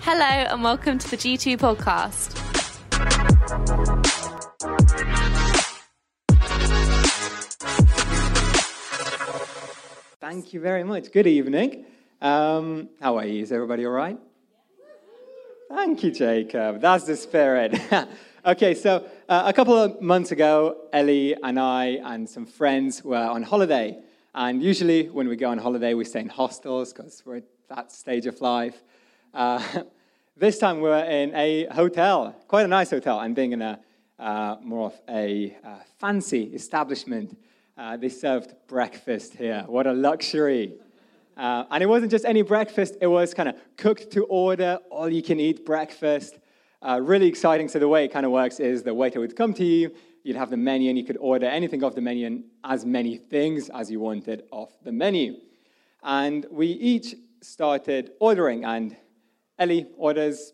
[0.00, 2.34] Hello, and welcome to the G2 podcast.
[10.20, 11.12] Thank you very much.
[11.12, 11.86] Good evening.
[12.20, 13.42] Um, how are you?
[13.42, 14.18] Is everybody all right?
[15.68, 16.80] Thank you, Jacob.
[16.80, 17.80] That's the spirit.
[18.46, 23.16] okay, so uh, a couple of months ago, Ellie and I and some friends were
[23.16, 24.02] on holiday.
[24.40, 27.90] And usually, when we go on holiday, we stay in hostels because we're at that
[27.90, 28.84] stage of life.
[29.34, 29.60] Uh,
[30.36, 33.80] this time, we're in a hotel, quite a nice hotel, and being in a
[34.16, 37.36] uh, more of a uh, fancy establishment.
[37.76, 39.64] Uh, they served breakfast here.
[39.66, 40.74] What a luxury!
[41.36, 45.08] Uh, and it wasn't just any breakfast, it was kind of cooked to order, all
[45.08, 46.38] you can eat breakfast.
[46.80, 47.66] Uh, really exciting.
[47.66, 49.90] So, the way it kind of works is the waiter would come to you,
[50.22, 53.16] you'd have the menu, and you could order anything off the menu and as many
[53.16, 55.36] things as you wanted off the menu.
[56.02, 58.96] And we each started ordering, and
[59.58, 60.52] Ellie orders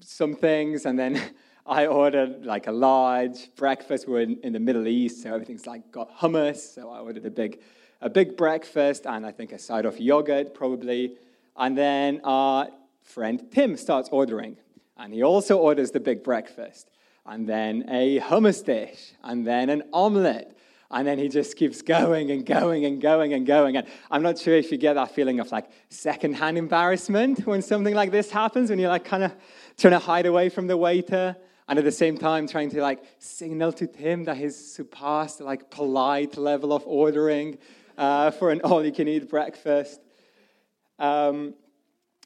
[0.00, 1.20] some things, and then
[1.66, 4.08] I ordered like a large breakfast.
[4.08, 6.74] We're in, in the Middle East, so everything's like got hummus.
[6.74, 7.60] So I ordered a big,
[8.00, 11.16] a big breakfast and I think a side of yogurt probably.
[11.56, 12.68] And then our
[13.02, 14.56] friend Tim starts ordering,
[14.96, 16.90] and he also orders the big breakfast,
[17.26, 20.56] and then a hummus dish, and then an omelette.
[20.92, 23.76] And then he just keeps going and going and going and going.
[23.76, 27.94] And I'm not sure if you get that feeling of like secondhand embarrassment when something
[27.94, 29.32] like this happens, when you're like kind of
[29.76, 31.36] trying to hide away from the waiter
[31.68, 35.70] and at the same time trying to like signal to Tim that he's surpassed like
[35.70, 37.58] polite level of ordering
[37.96, 40.00] uh, for an all-you-can-eat breakfast.
[40.98, 41.54] Um,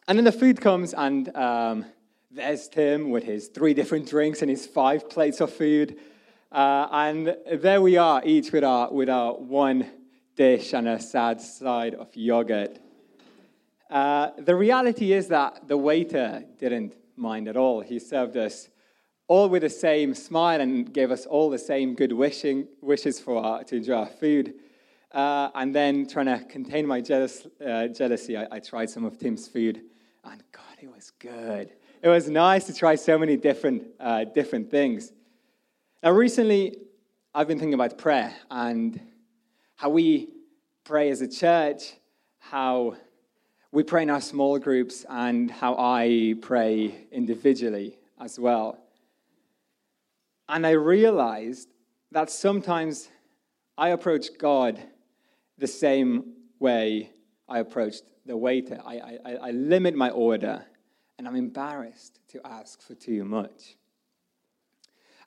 [0.09, 1.85] and then the food comes, and um,
[2.35, 5.97] there's Tim with his three different drinks and his five plates of food.
[6.51, 9.89] Uh, and there we are, each with our, with our one
[10.35, 12.81] dish and a sad side of yogurt.
[13.89, 17.81] Uh, the reality is that the waiter didn't mind at all.
[17.81, 18.69] He served us
[19.29, 23.37] all with the same smile and gave us all the same good wishing, wishes for
[23.45, 24.55] our, to enjoy our food.
[25.13, 29.17] Uh, and then trying to contain my jealous, uh, jealousy, I, I, tried some of
[29.17, 29.83] Tim's food,
[30.25, 31.73] and God, it was good.
[32.05, 35.11] It was nice to try so many different, uh, different things.
[36.03, 36.77] Now, recently,
[37.35, 39.01] I've been thinking about prayer and
[39.77, 40.29] how we
[40.85, 41.95] pray as a church,
[42.41, 42.97] how
[43.73, 48.77] we pray in our small groups, and how I pray individually as well.
[50.47, 51.71] And I realized
[52.13, 53.09] that sometimes
[53.79, 54.79] I approach God
[55.57, 57.13] the same way
[57.49, 58.79] I approached the waiter.
[58.85, 60.67] I, I, I limit my order,
[61.19, 63.77] and I'm embarrassed to ask for too much.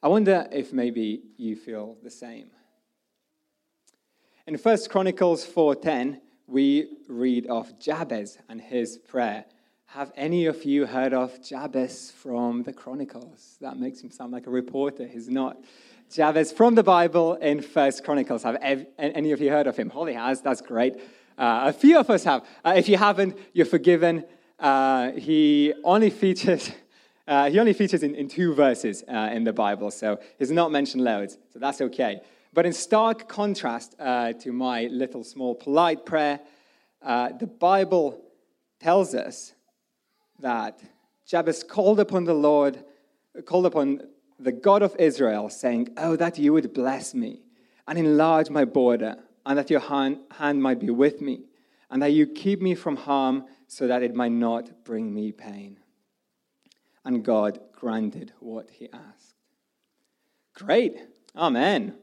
[0.01, 2.51] I wonder if maybe you feel the same.
[4.45, 9.45] In 1 Chronicles 4:10, we read of Jabez and his prayer.
[9.87, 13.57] Have any of you heard of Jabez from the Chronicles?
[13.61, 15.07] That makes him sound like a reporter.
[15.07, 15.57] He's not.
[16.13, 18.43] Jabez from the Bible in First Chronicles.
[18.43, 18.57] Have
[18.97, 19.89] any of you heard of him?
[19.89, 20.41] Holly has.
[20.41, 20.95] That's great.
[21.37, 22.45] Uh, a few of us have.
[22.63, 24.23] Uh, if you haven't, you're forgiven.
[24.59, 26.71] Uh, he only features.
[27.27, 30.71] Uh, he only features in, in two verses uh, in the Bible, so he's not
[30.71, 32.21] mentioned loads, so that's okay.
[32.53, 36.39] But in stark contrast uh, to my little small polite prayer,
[37.01, 38.23] the Bible
[38.79, 39.53] tells us
[40.39, 40.79] that
[41.25, 42.83] Jabez called upon the Lord,
[43.45, 44.03] called upon
[44.39, 47.41] the God of Israel, saying, Oh, that you would bless me
[47.87, 51.41] and enlarge my border, and that your hand, hand might be with me,
[51.89, 55.79] and that you keep me from harm so that it might not bring me pain.
[57.05, 59.35] And God granted what he asked.
[60.53, 60.97] Great.
[61.35, 61.95] Amen.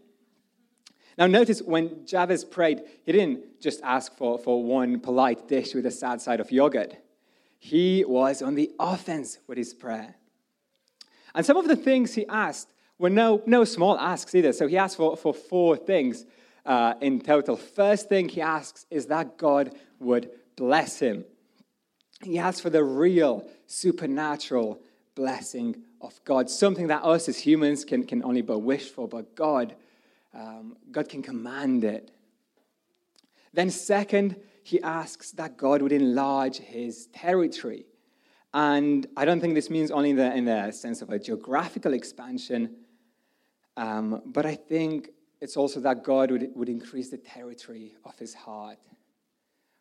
[1.19, 5.87] Now, notice when Jabez prayed, he didn't just ask for, for one polite dish with
[5.87, 6.97] a sad side of yogurt
[7.65, 10.17] he was on the offense with his prayer.
[11.35, 12.69] And some of the things he asked
[12.99, 14.53] were no, no small asks either.
[14.53, 16.27] So he asked for, for four things
[16.67, 17.57] uh, in total.
[17.57, 21.25] First thing he asks is that God would bless him.
[22.23, 24.81] He asks for the real supernatural
[25.15, 29.35] blessing of God, something that us as humans can, can only but wish for, but
[29.35, 29.75] God,
[30.35, 32.11] um, God can command it.
[33.53, 37.85] Then, second, he asks that God would enlarge his territory.
[38.53, 41.93] And I don't think this means only in the, in the sense of a geographical
[41.93, 42.77] expansion,
[43.77, 45.11] um, but I think
[45.45, 48.79] it's also that God would, would increase the territory of his heart.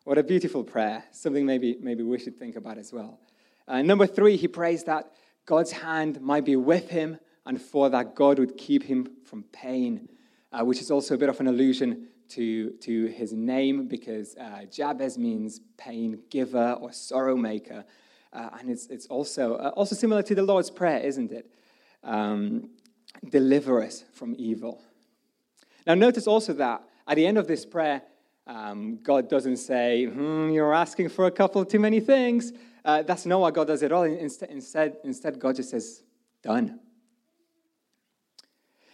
[0.04, 3.18] What a beautiful prayer, something maybe, maybe we should think about as well.
[3.66, 5.10] Uh, number three, he prays that
[5.46, 10.10] God's hand might be with him and for that God would keep him from pain,
[10.52, 14.66] uh, which is also a bit of an allusion to, to his name because uh,
[14.70, 17.86] Jabez means pain giver or sorrow maker.
[18.34, 21.50] Uh, and it's, it's also, uh, also similar to the Lord's Prayer, isn't it?
[22.02, 22.68] Um,
[23.30, 24.82] deliver us from evil.
[25.86, 28.02] Now, notice also that at the end of this prayer,
[28.46, 32.52] um, God doesn't say, hmm, You're asking for a couple too many things.
[32.84, 34.02] Uh, that's not what God does at all.
[34.02, 36.02] Instead, instead, instead, God just says,
[36.42, 36.80] Done.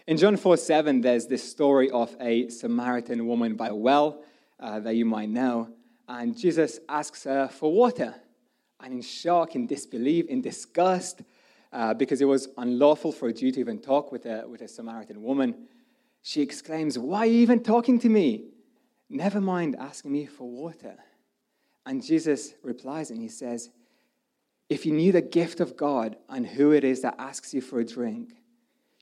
[0.06, 4.22] In John 4 7, there's this story of a Samaritan woman by a well
[4.58, 5.68] uh, that you might know.
[6.08, 8.14] And Jesus asks her for water.
[8.80, 11.22] And in shock, in disbelief, in disgust,
[11.72, 14.68] uh, because it was unlawful for a Jew to even talk with a, with a
[14.68, 15.68] Samaritan woman,
[16.22, 18.44] she exclaims, Why are you even talking to me?
[19.08, 20.96] Never mind asking me for water.
[21.86, 23.70] And Jesus replies and he says,
[24.68, 27.80] If you knew the gift of God and who it is that asks you for
[27.80, 28.32] a drink,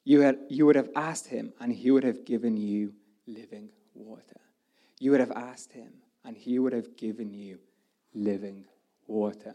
[0.04, 2.94] you, had, you would have asked him and he would have given you
[3.26, 4.40] living water.
[4.98, 5.92] You would have asked him
[6.24, 7.58] and he would have given you
[8.14, 8.64] living
[9.06, 9.54] water.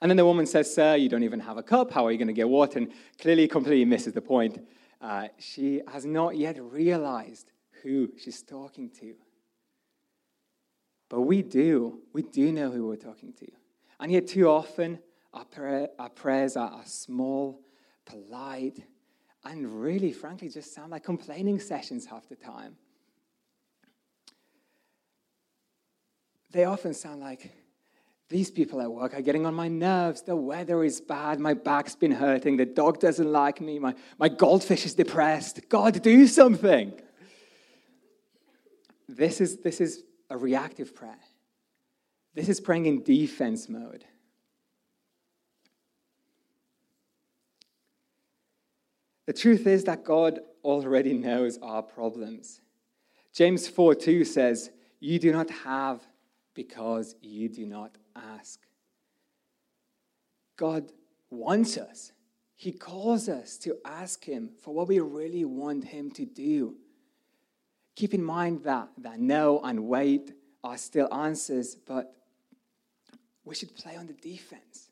[0.00, 1.92] And then the woman says, Sir, you don't even have a cup.
[1.92, 2.78] How are you going to get water?
[2.78, 4.58] And clearly, completely misses the point.
[5.02, 7.50] Uh, she has not yet realized
[7.82, 9.14] who she's talking to.
[11.08, 11.98] But we do.
[12.12, 13.48] We do know who we're talking to.
[13.98, 15.00] And yet, too often,
[15.34, 15.44] our,
[15.98, 17.60] our prayers are, are small,
[18.06, 18.78] polite,
[19.44, 22.76] and really, frankly, just sound like complaining sessions half the time.
[26.52, 27.50] They often sound like,
[28.28, 30.22] these people at work are getting on my nerves.
[30.22, 31.38] The weather is bad.
[31.38, 32.56] My back's been hurting.
[32.56, 33.78] The dog doesn't like me.
[33.78, 35.68] My, my goldfish is depressed.
[35.68, 36.92] God, do something.
[39.08, 41.18] This is, this is a reactive prayer.
[42.34, 44.04] This is praying in defense mode.
[49.26, 52.60] The truth is that God already knows our problems.
[53.32, 54.70] James 4 2 says,
[55.00, 56.00] You do not have
[56.54, 58.60] because you do not ask.
[60.56, 60.92] God
[61.30, 62.12] wants us.
[62.54, 66.76] He calls us to ask Him for what we really want Him to do.
[67.96, 70.32] Keep in mind that, that no and wait
[70.62, 72.14] are still answers, but
[73.44, 74.90] we should play on the defense,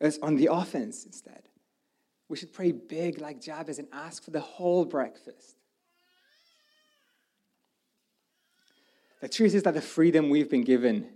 [0.00, 1.48] as on the offense instead.
[2.28, 5.56] We should pray big like Jabez and ask for the whole breakfast.
[9.20, 11.08] The truth is that the freedom we've been given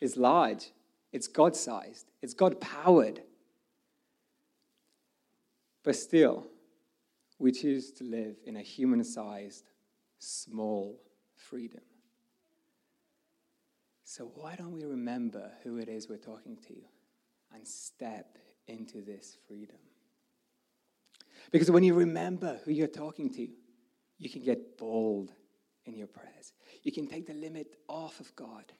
[0.00, 0.70] is large,
[1.12, 3.22] it's God sized, it's God powered.
[5.82, 6.46] But still,
[7.38, 9.64] we choose to live in a human sized,
[10.18, 11.00] small
[11.34, 11.80] freedom.
[14.04, 16.74] So, why don't we remember who it is we're talking to
[17.54, 19.78] and step into this freedom?
[21.50, 23.48] Because when you remember who you're talking to,
[24.18, 25.32] you can get bold
[25.86, 26.52] in your prayers.
[26.82, 28.72] You can take the limit off of God.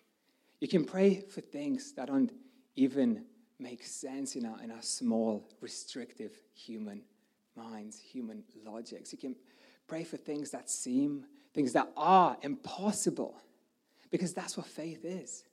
[0.61, 2.31] You can pray for things that don't
[2.77, 3.25] even
[3.59, 7.03] make sense in our, in our small, restrictive human
[7.57, 9.13] minds, human logics.
[9.13, 9.37] You can
[9.87, 11.25] pray for things that seem,
[11.55, 13.35] things that are impossible,
[14.11, 15.45] because that's what faith is.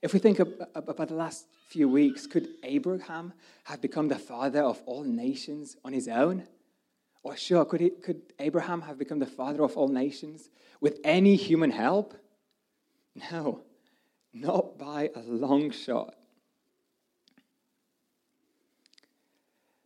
[0.00, 3.32] If we think about the last few weeks, could Abraham
[3.64, 6.46] have become the father of all nations on his own?
[7.22, 11.36] Or sure, could, he, could Abraham have become the father of all nations with any
[11.36, 12.14] human help?
[13.30, 13.62] No,
[14.32, 16.14] not by a long shot.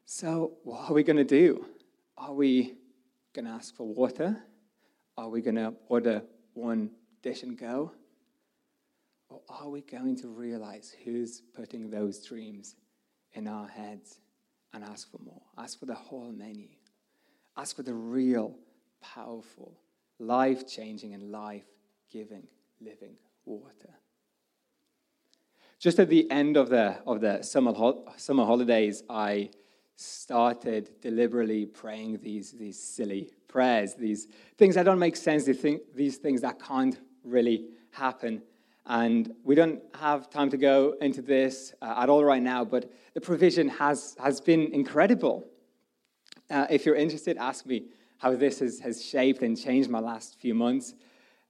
[0.05, 1.67] So, what are we going to do?
[2.17, 2.75] Are we
[3.35, 4.37] going to ask for water?
[5.19, 6.23] Are we going to order
[6.55, 6.91] one
[7.23, 7.93] dish and go?
[9.29, 12.77] Or are we going to realize who's putting those dreams
[13.33, 14.21] in our heads
[14.73, 15.43] and ask for more?
[15.59, 16.69] Ask for the whole menu.
[17.57, 18.55] Ask for the real,
[19.03, 19.81] powerful,
[20.19, 21.67] life changing, and life
[22.11, 22.47] giving
[22.81, 23.91] living water.
[25.79, 29.51] Just at the end of the, of the summer, ho- summer holidays, I
[29.97, 35.81] started deliberately praying these, these silly prayers, these things that don't make sense, these, thing,
[35.95, 38.43] these things that can't really happen.
[38.87, 42.91] And we don't have time to go into this uh, at all right now, but
[43.15, 45.45] the provision has, has been incredible.
[46.49, 47.87] Uh, if you're interested, ask me
[48.19, 50.95] how this has, has shaped and changed my last few months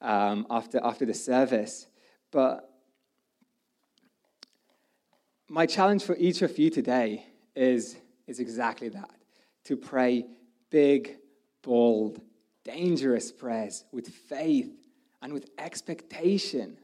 [0.00, 1.86] um, after, after the service.
[2.30, 2.75] But
[5.48, 7.24] my challenge for each of you today
[7.54, 9.10] is, is exactly that
[9.64, 10.26] to pray
[10.70, 11.16] big,
[11.62, 12.20] bold,
[12.64, 14.72] dangerous prayers with faith
[15.22, 16.76] and with expectation.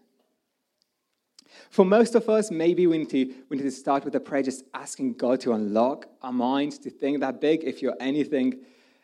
[1.71, 4.42] For most of us, maybe we need, to, we need to start with a prayer
[4.42, 7.64] just asking God to unlock our minds to think that big.
[7.64, 8.61] If you're anything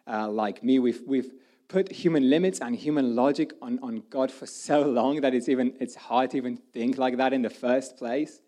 [0.07, 1.33] uh, like me, we've, we've
[1.69, 5.75] put human limits and human logic on, on God for so long that it's even
[5.79, 8.41] it's hard to even think like that in the first place.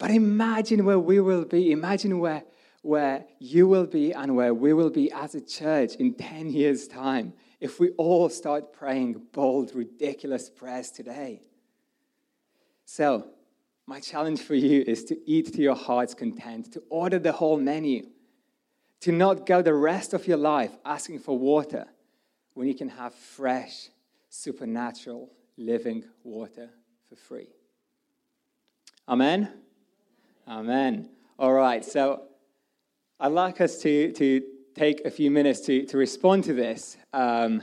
[0.00, 1.72] But imagine where we will be.
[1.72, 2.44] Imagine where,
[2.80, 6.88] where you will be and where we will be as a church in 10 years'
[6.88, 11.42] time if we all start praying bold, ridiculous prayers today.
[12.86, 13.28] So,
[13.86, 17.58] my challenge for you is to eat to your heart's content, to order the whole
[17.58, 18.06] menu,
[19.00, 21.86] to not go the rest of your life asking for water
[22.54, 23.90] when you can have fresh,
[24.30, 26.70] supernatural, living water
[27.06, 27.50] for free.
[29.06, 29.60] Amen?
[30.50, 31.08] Amen.
[31.38, 32.24] All right, so
[33.20, 34.42] I'd like us to, to
[34.74, 37.62] take a few minutes to, to respond to this um,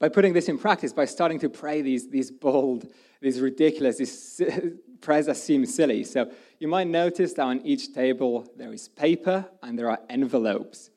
[0.00, 2.88] by putting this in practice, by starting to pray these, these bold,
[3.20, 4.42] these ridiculous, these
[5.00, 6.02] prayers that seem silly.
[6.02, 10.90] So you might notice that on each table there is paper and there are envelopes.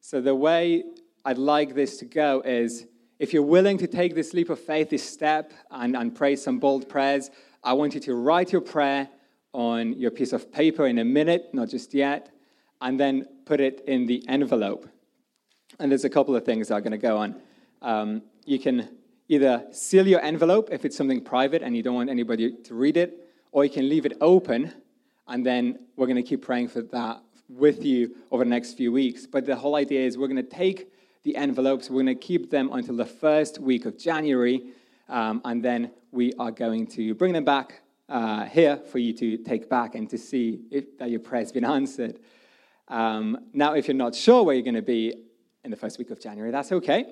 [0.00, 0.82] So the way
[1.24, 2.86] I'd like this to go is
[3.20, 6.58] if you're willing to take this leap of faith, this step, and, and pray some
[6.58, 7.30] bold prayers,
[7.62, 9.08] I want you to write your prayer
[9.52, 12.30] on your piece of paper in a minute, not just yet,
[12.80, 14.88] and then put it in the envelope.
[15.78, 17.40] And there's a couple of things that are going to go on.
[17.80, 18.88] Um, you can
[19.28, 22.96] either seal your envelope if it's something private and you don't want anybody to read
[22.96, 24.72] it, or you can leave it open,
[25.28, 28.90] and then we're going to keep praying for that with you over the next few
[28.90, 29.26] weeks.
[29.26, 30.90] But the whole idea is we're going to take
[31.22, 34.72] the envelopes, we're going to keep them until the first week of January,
[35.08, 37.81] um, and then we are going to bring them back
[38.12, 41.50] uh, here for you to take back and to see if that your prayer has
[41.50, 42.18] been answered.
[42.88, 45.14] Um, now, if you're not sure where you're going to be
[45.64, 47.06] in the first week of January, that's okay.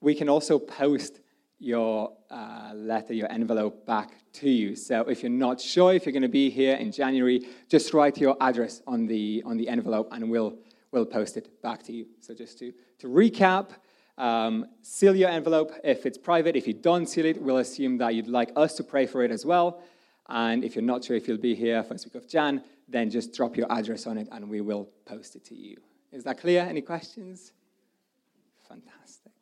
[0.00, 1.18] We can also post
[1.58, 4.76] your uh, letter, your envelope back to you.
[4.76, 8.18] So if you're not sure if you're going to be here in January, just write
[8.18, 10.58] your address on the, on the envelope and we'll,
[10.92, 12.06] we'll post it back to you.
[12.20, 13.70] So just to, to recap,
[14.16, 16.54] um, seal your envelope if it's private.
[16.54, 19.32] If you don't seal it, we'll assume that you'd like us to pray for it
[19.32, 19.82] as well.
[20.28, 23.32] And if you're not sure if you'll be here first week of Jan, then just
[23.32, 25.76] drop your address on it and we will post it to you.
[26.12, 26.62] Is that clear?
[26.62, 27.52] Any questions?
[28.68, 29.32] Fantastic.